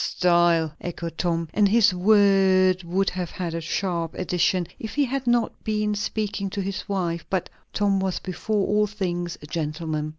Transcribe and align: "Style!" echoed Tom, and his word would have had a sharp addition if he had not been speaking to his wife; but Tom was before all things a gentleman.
"Style!" 0.03 0.73
echoed 0.81 1.15
Tom, 1.19 1.47
and 1.53 1.69
his 1.69 1.93
word 1.93 2.83
would 2.83 3.11
have 3.11 3.29
had 3.29 3.53
a 3.53 3.61
sharp 3.61 4.15
addition 4.15 4.65
if 4.79 4.95
he 4.95 5.05
had 5.05 5.27
not 5.27 5.63
been 5.63 5.93
speaking 5.93 6.49
to 6.49 6.61
his 6.61 6.89
wife; 6.89 7.23
but 7.29 7.51
Tom 7.71 7.99
was 7.99 8.17
before 8.17 8.65
all 8.65 8.87
things 8.87 9.37
a 9.43 9.45
gentleman. 9.45 10.09